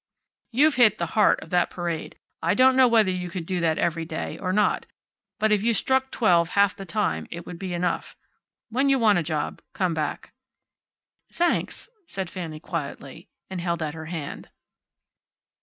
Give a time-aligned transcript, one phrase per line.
[0.51, 2.17] "You've hit the heart of that parade.
[2.41, 4.87] I don't know whether you could do that every day, or not.
[5.37, 8.17] But if you struck twelve half the time, it would be enough.
[8.69, 10.33] When you want a job, come back."
[11.31, 13.29] "Thanks," said Fanny quietly.
[13.47, 14.49] And held out her hand.